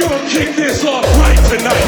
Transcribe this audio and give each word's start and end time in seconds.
gonna 0.00 0.28
kick 0.28 0.56
this 0.56 0.84
off 0.84 1.04
right 1.18 1.36
tonight. 1.48 1.84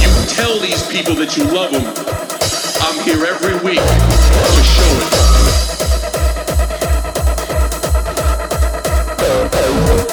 You 0.00 0.10
tell 0.28 0.58
these 0.60 0.86
people 0.88 1.14
that 1.16 1.36
you 1.36 1.44
love 1.44 1.72
them. 1.72 1.84
I'm 2.82 3.02
here 3.04 3.26
every 3.26 3.54
week 3.64 3.80
to 3.80 4.62
show 4.62 4.84
it. 10.06 10.09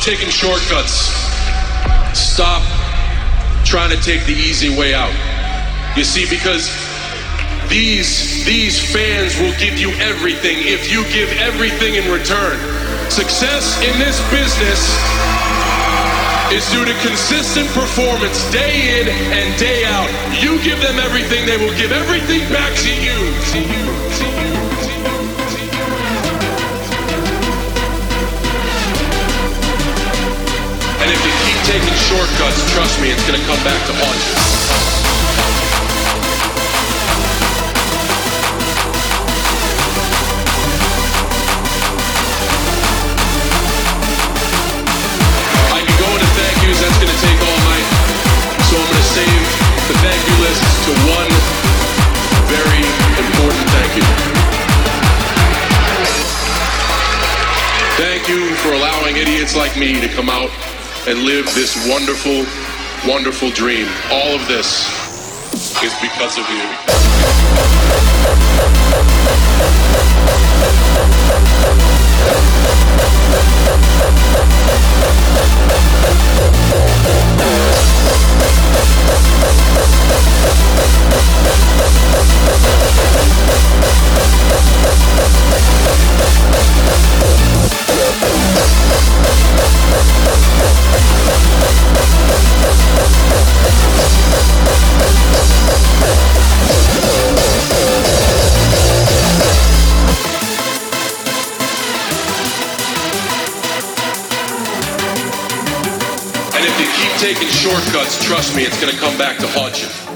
Taking 0.00 0.30
shortcuts. 0.30 1.12
Stop 2.16 2.62
trying 3.64 3.90
to 3.90 4.00
take 4.02 4.24
the 4.24 4.32
easy 4.32 4.74
way 4.76 4.94
out. 4.94 5.12
You 5.96 6.04
see, 6.04 6.24
because 6.28 6.72
these 7.68 8.44
these 8.46 8.80
fans 8.80 9.38
will 9.38 9.54
give 9.60 9.78
you 9.78 9.90
everything 10.00 10.56
if 10.60 10.90
you 10.90 11.04
give 11.12 11.28
everything 11.38 11.94
in 11.94 12.10
return. 12.10 12.58
Success 13.10 13.76
in 13.84 13.92
this 13.98 14.18
business 14.32 14.80
is 16.50 16.64
due 16.72 16.84
to 16.84 16.94
consistent 17.06 17.68
performance 17.70 18.50
day 18.50 19.00
in 19.00 19.08
and 19.08 19.58
day 19.58 19.84
out. 19.84 20.08
You 20.42 20.58
give 20.64 20.80
them 20.80 20.98
everything, 20.98 21.46
they 21.46 21.58
will 21.58 21.76
give 21.76 21.92
everything 21.92 22.40
back 22.48 22.74
to 22.74 22.90
you. 22.90 23.18
To 23.52 23.58
you, 23.60 23.84
to 24.18 24.26
you, 24.40 24.69
taking 31.70 31.94
shortcuts, 32.10 32.58
trust 32.74 33.00
me, 33.00 33.14
it's 33.14 33.22
gonna 33.30 33.38
come 33.46 33.62
back 33.62 33.78
to 33.86 33.94
haunt 33.94 34.20
you. 34.26 34.34
I 45.70 45.78
can 45.78 45.94
go 45.94 46.10
into 46.10 46.26
thank 46.34 46.58
yous, 46.66 46.82
that's 46.82 46.98
gonna 46.98 47.14
take 47.22 47.38
all 47.38 47.60
night. 47.70 47.86
So 48.66 48.74
I'm 48.74 48.90
gonna 48.90 49.14
save 49.14 49.42
the 49.86 49.94
thank 50.02 50.18
you 50.26 50.36
list 50.42 50.66
to 50.66 50.92
one 51.06 51.30
very 52.50 52.82
important 53.14 53.62
thank 53.70 53.94
you. 53.94 54.06
Thank 57.94 58.26
you 58.26 58.56
for 58.58 58.74
allowing 58.74 59.14
idiots 59.22 59.54
like 59.54 59.76
me 59.76 60.00
to 60.00 60.08
come 60.08 60.28
out 60.28 60.50
and 61.06 61.20
live 61.20 61.46
this 61.54 61.88
wonderful, 61.88 62.44
wonderful 63.08 63.50
dream. 63.50 63.88
All 64.10 64.34
of 64.34 64.46
this 64.48 64.86
is 65.82 65.94
because 66.00 66.36
of 66.38 66.48
you. 66.50 66.89
Taking 107.34 107.48
shortcuts, 107.48 108.24
trust 108.24 108.56
me, 108.56 108.64
it's 108.64 108.80
gonna 108.80 108.96
come 108.98 109.16
back 109.16 109.38
to 109.38 109.46
haunt 109.46 109.80
you. 109.80 110.09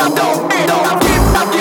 This 0.00 1.59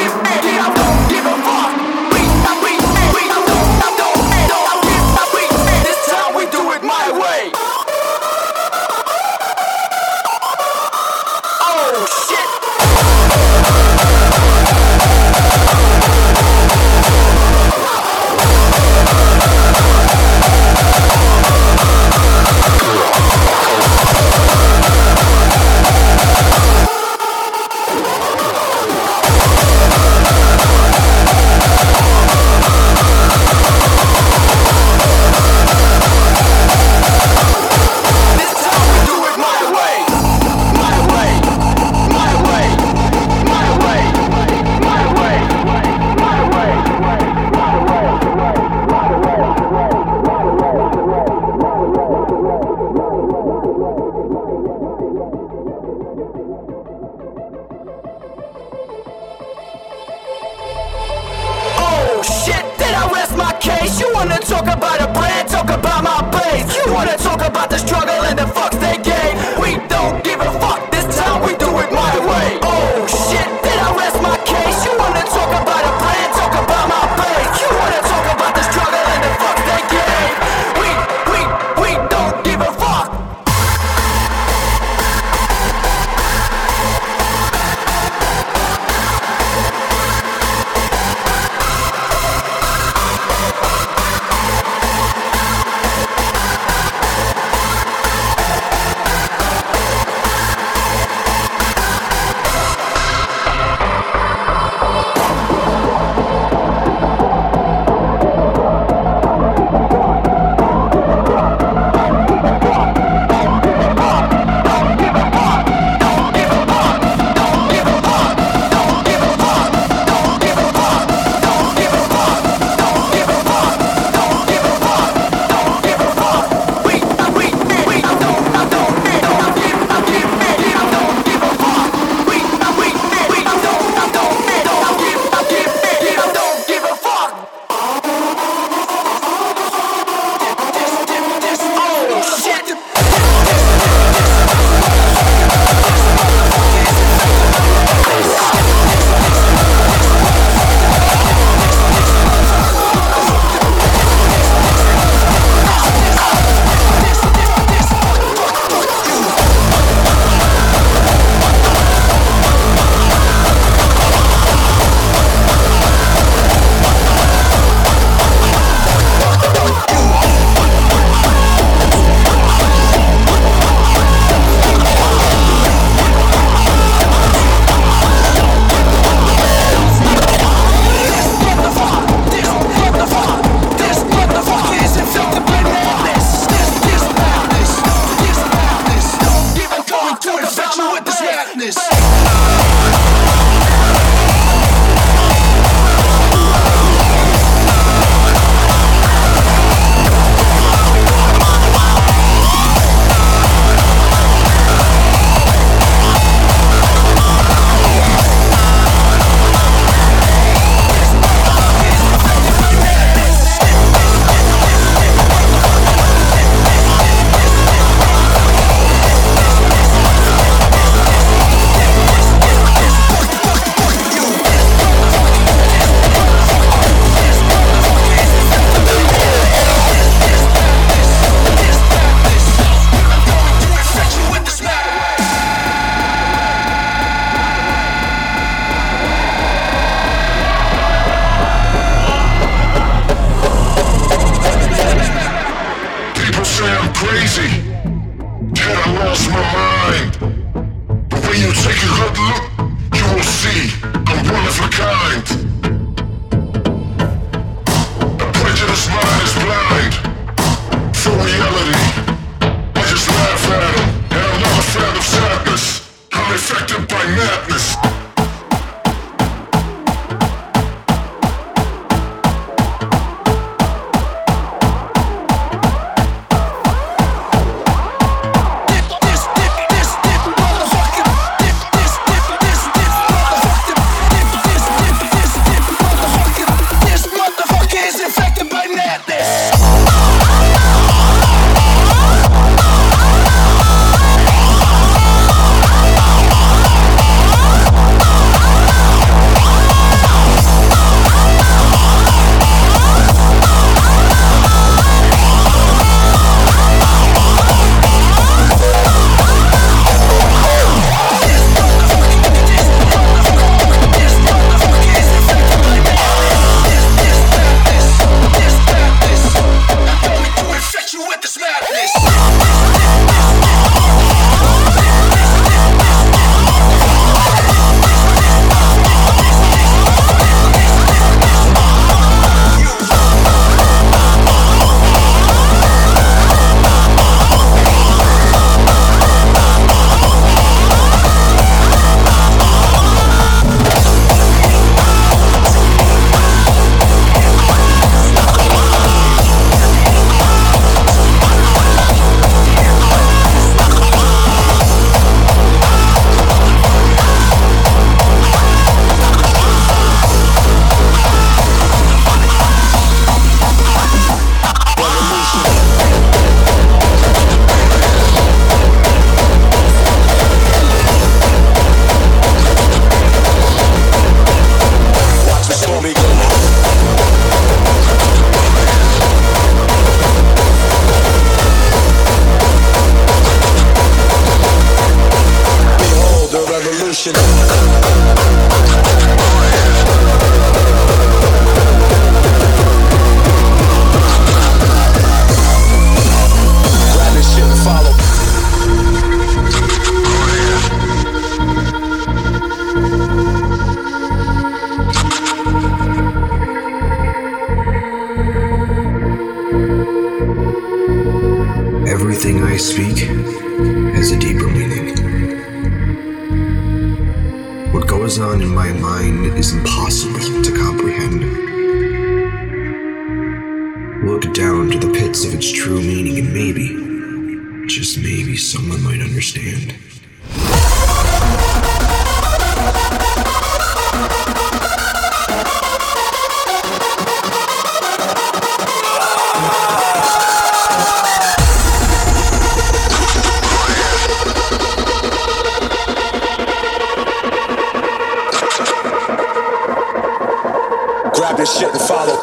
this 451.40 451.58
shit 451.58 451.72
to 451.72 451.80
follow. 451.80 452.20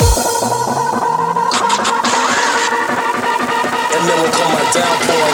And 3.95 4.03
then 4.07 4.21
will 4.21 4.31
come 4.31 4.53
my. 5.09 5.31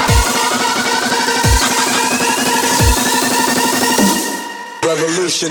Revolution. 4.87 5.49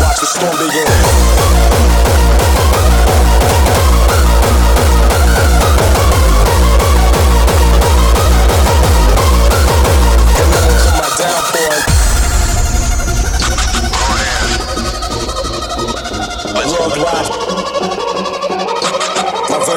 Watch 0.00 0.18
the 0.18 0.26
storm 0.26 0.56
begin. 0.58 1.19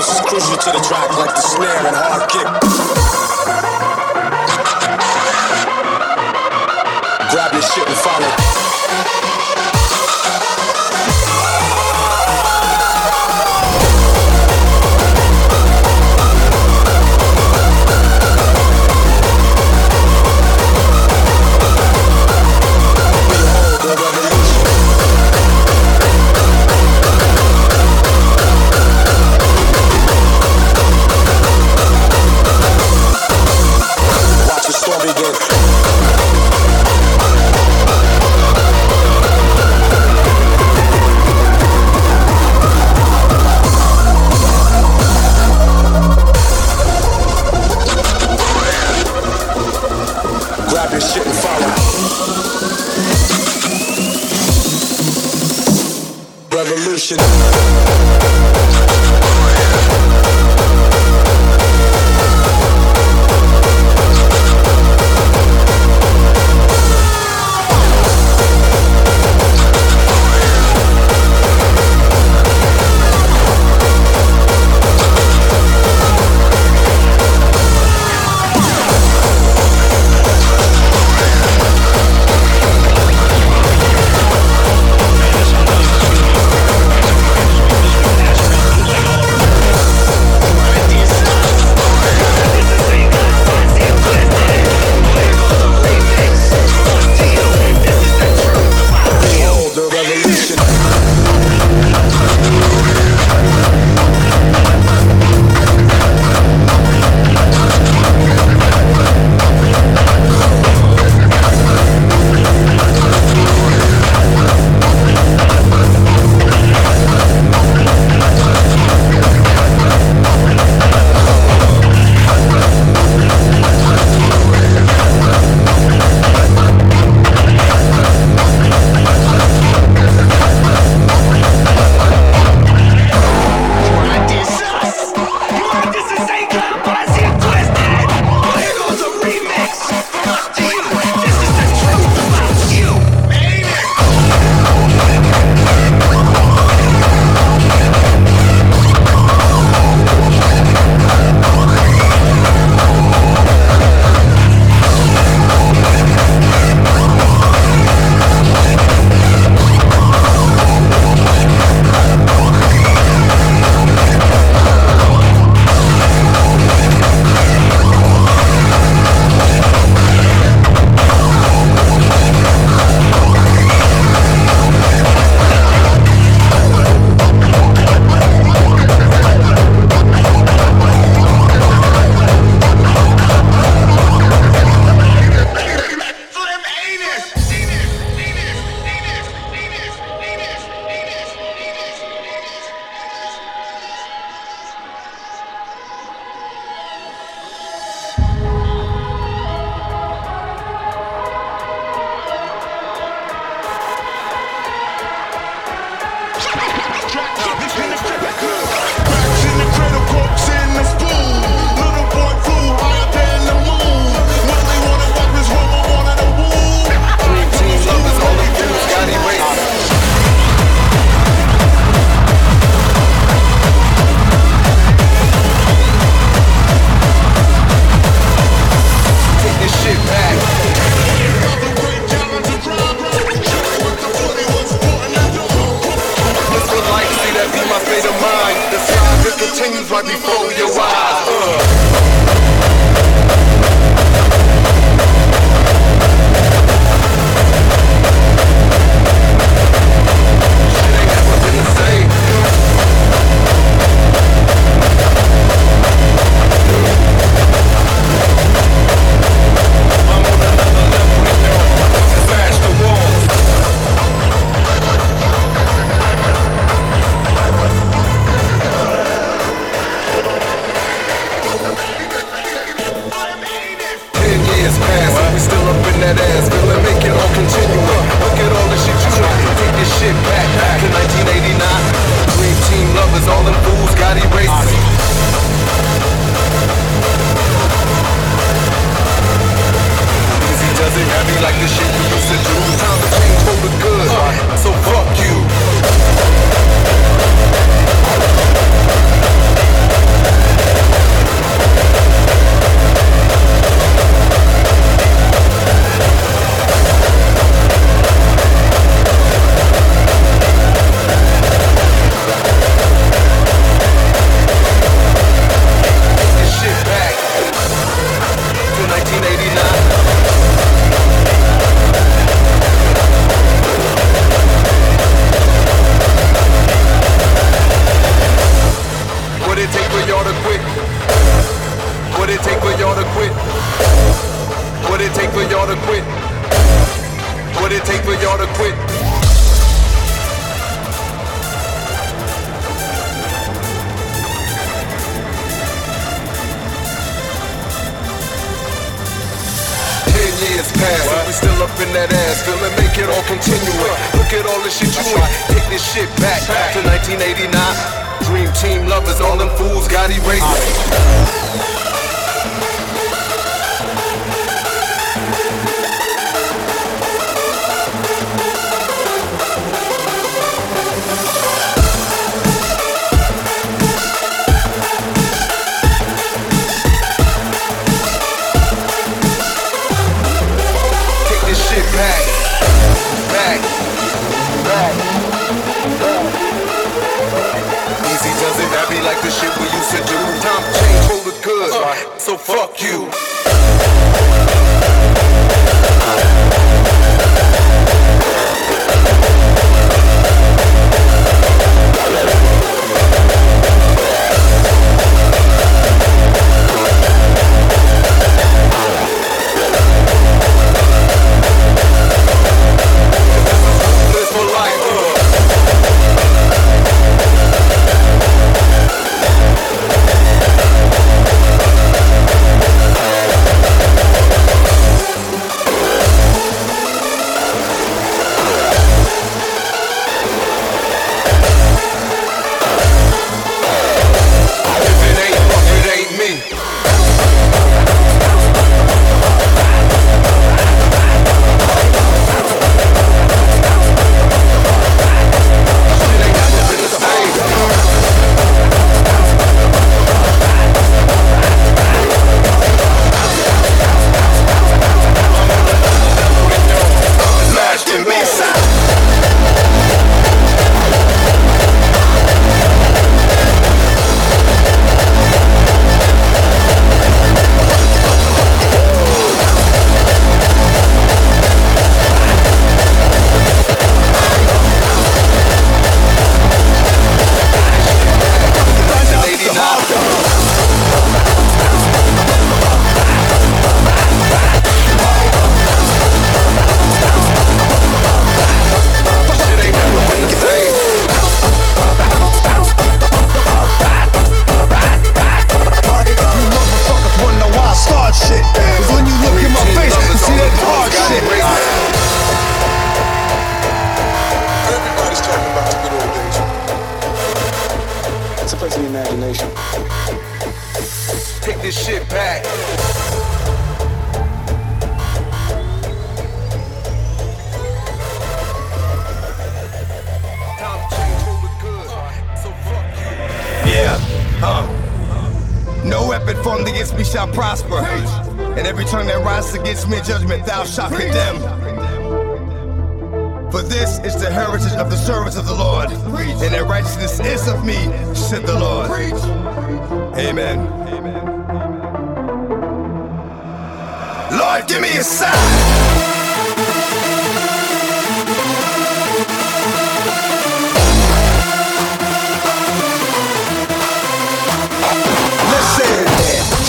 bass 0.04 0.16
is 0.16 0.22
crucial 0.30 0.58
to 0.58 0.72
the 0.72 0.84
track, 0.84 1.10
like 1.18 1.34
the 1.36 1.42
snare 1.42 1.88
and 1.88 1.96
hard 1.96 2.30
kick. 2.30 2.48
Grab 7.32 7.54
your 7.54 7.62
shit 7.62 7.88
and 7.88 7.98
follow. 7.98 9.33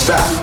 Stop 0.05 0.34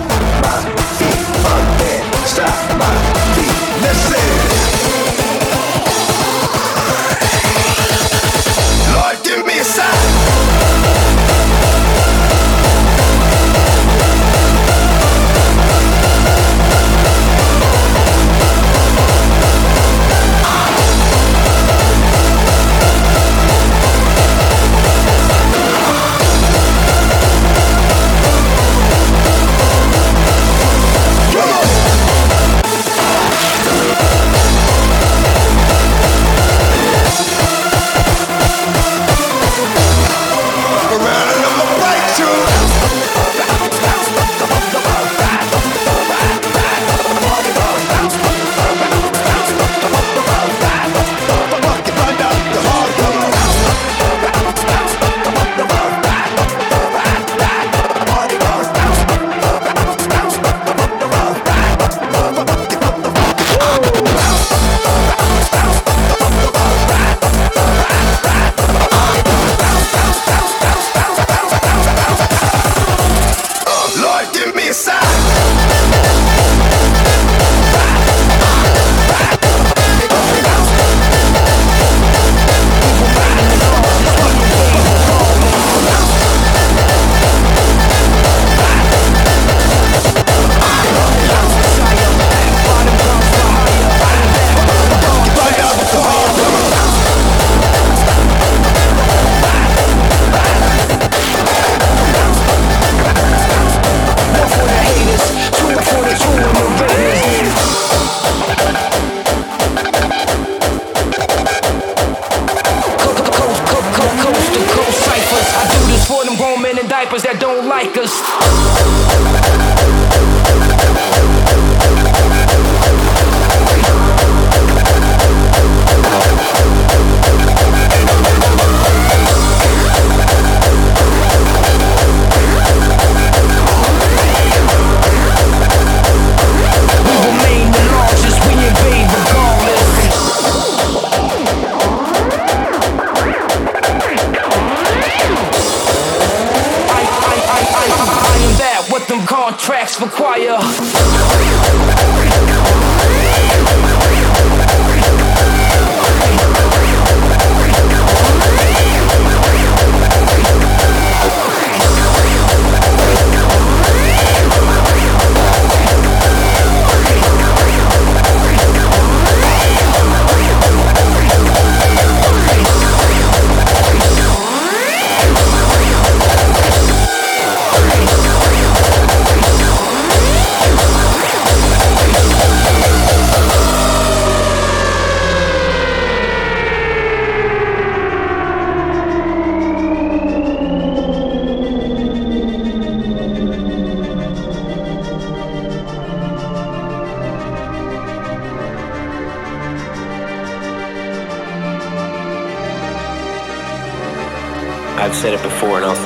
contracts 149.43 149.99
require. 149.99 150.55
I've 150.57 151.52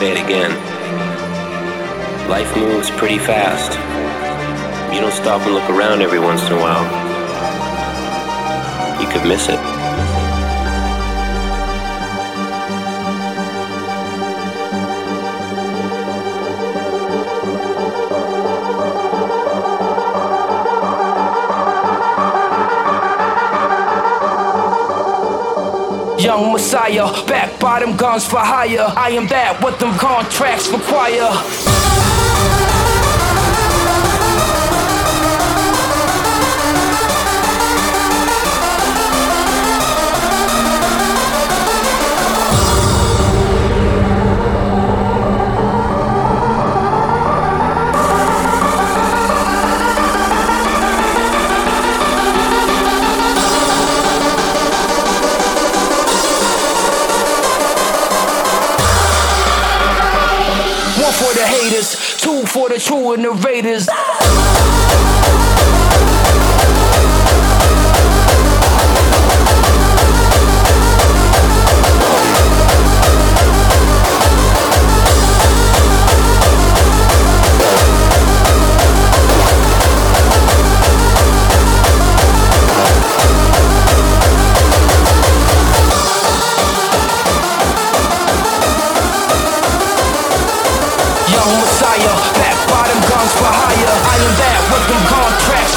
say 0.08 0.14
it 0.14 0.24
again. 0.24 0.51
Life 2.30 2.55
moves 2.55 2.89
pretty 2.91 3.18
fast. 3.18 3.74
You 4.93 5.01
don't 5.01 5.12
stop 5.12 5.41
and 5.41 5.53
look 5.53 5.70
around 5.70 6.01
every 6.01 6.20
once 6.20 6.45
in 6.47 6.53
a 6.53 6.55
while. 6.55 6.86
You 9.01 9.08
could 9.10 9.28
miss 9.28 9.49
it. 9.49 9.60
Young 26.20 26.53
Messiah, 26.53 27.26
back 27.26 27.60
bottom 27.78 27.95
guns 27.95 28.25
for 28.25 28.39
hire. 28.39 28.91
I 28.97 29.11
am 29.11 29.28
that, 29.28 29.61
what 29.61 29.80
them 29.80 29.93
contracts 29.99 30.67
require. 30.69 31.76
For 62.48 62.70
the 62.70 62.80
true 62.80 63.14
innovators. 63.14 63.88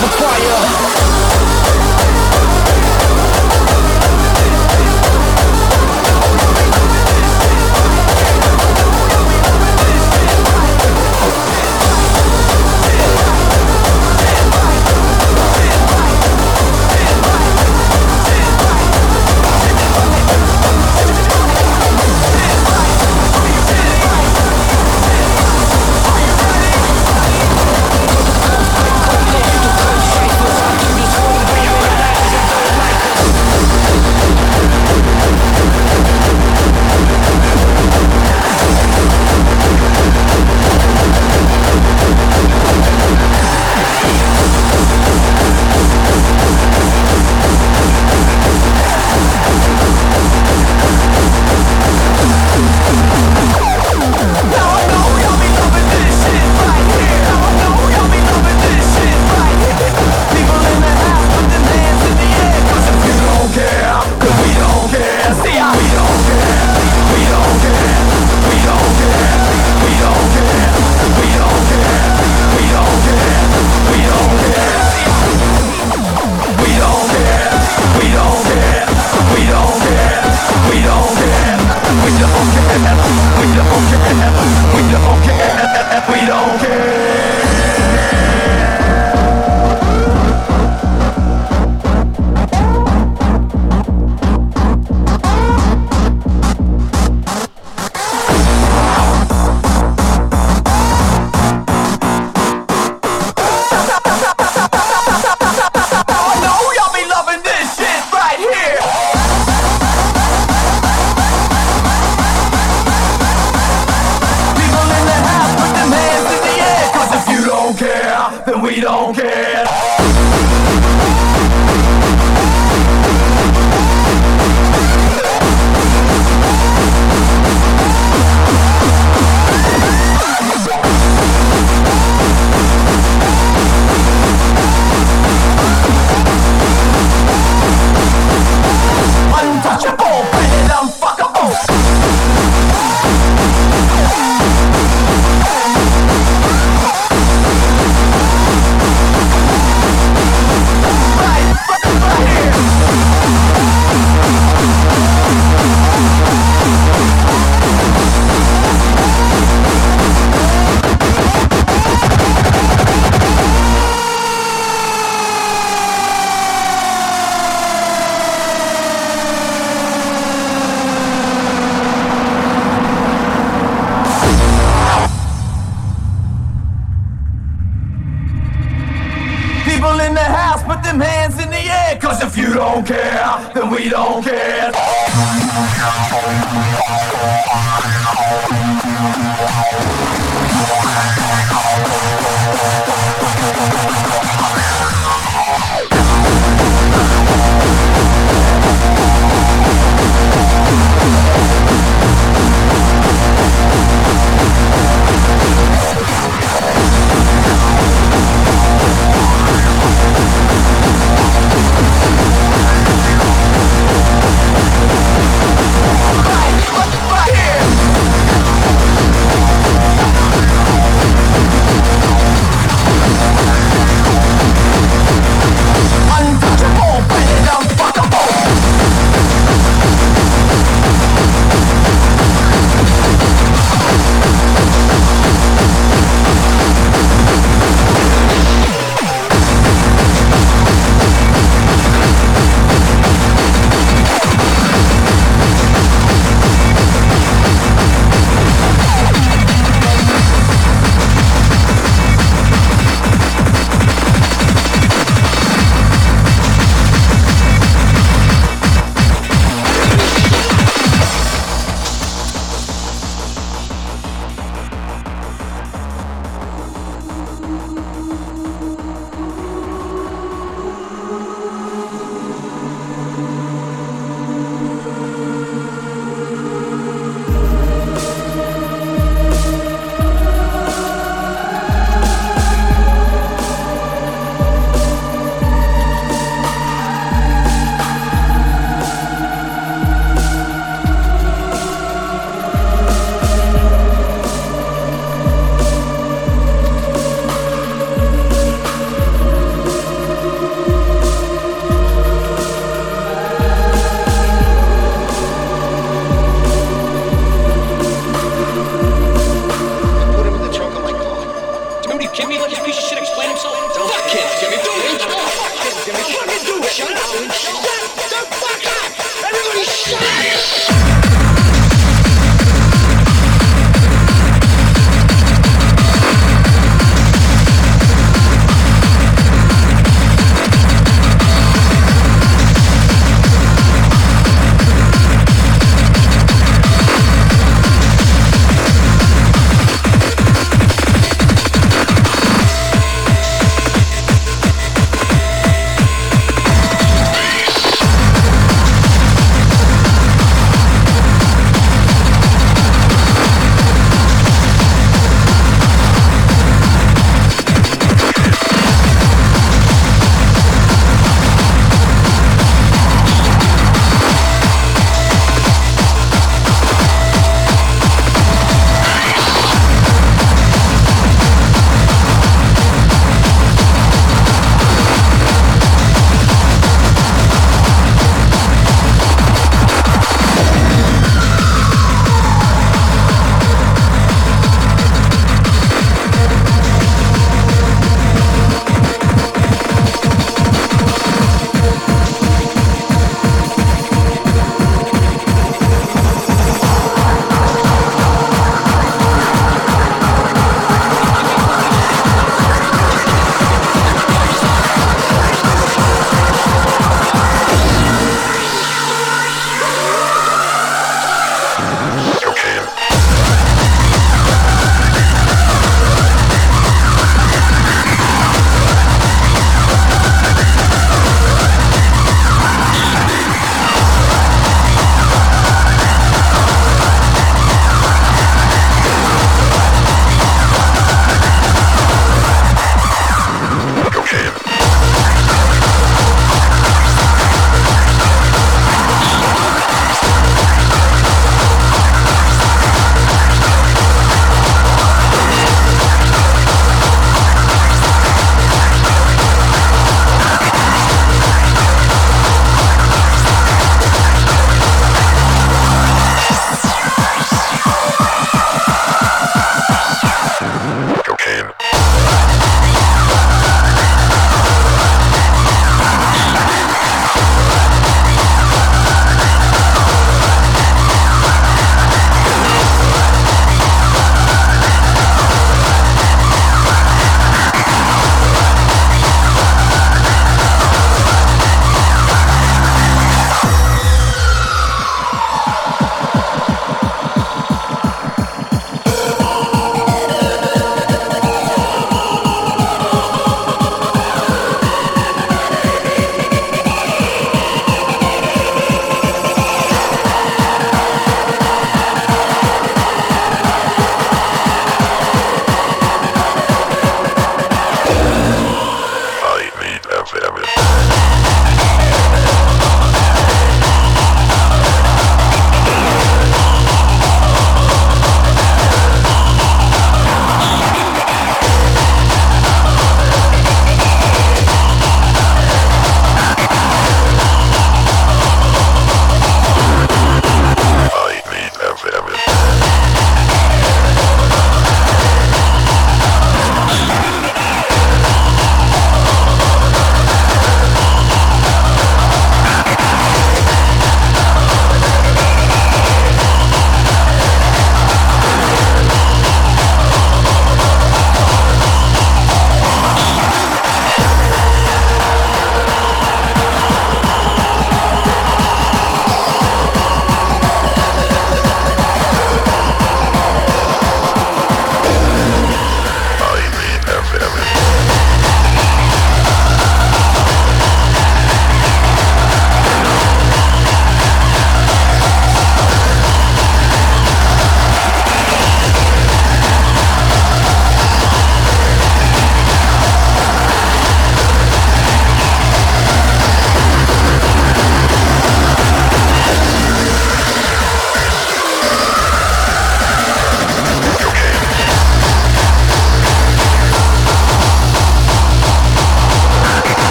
the 0.00 0.06
choir. 0.16 0.87